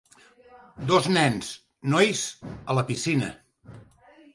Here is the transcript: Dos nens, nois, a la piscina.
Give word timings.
Dos 0.93 1.09
nens, 1.19 1.53
nois, 1.95 2.27
a 2.49 2.79
la 2.81 2.89
piscina. 2.91 3.35